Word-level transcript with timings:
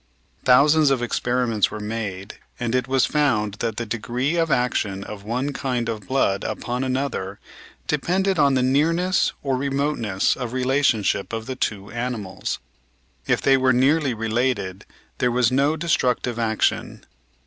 Thousands 0.45 0.89
of 0.89 1.01
experi 1.01 1.47
ments 1.47 1.69
were 1.69 1.79
made, 1.79 2.39
and 2.59 2.73
it 2.73 2.87
was 2.87 3.05
found 3.05 3.57
that 3.59 3.77
the 3.77 3.85
degree 3.85 4.35
of 4.35 4.49
action 4.49 5.03
of 5.03 5.23
one 5.23 5.53
kind 5.53 5.87
of 5.87 6.07
blood 6.07 6.43
upon 6.43 6.83
another 6.83 7.37
depended 7.85 8.39
on 8.39 8.55
the 8.55 8.63
nearness 8.63 9.31
or 9.43 9.55
remoteness 9.55 10.35
of 10.35 10.53
relationship 10.53 11.31
of 11.31 11.45
the 11.45 11.55
two 11.55 11.91
animals. 11.91 12.57
If 13.27 13.43
they 13.43 13.57
were 13.57 13.73
nearly 13.73 14.15
related, 14.15 14.85
there 15.19 15.29
was 15.29 15.51
no 15.51 15.75
destructive 15.77 16.39
action. 16.39 17.05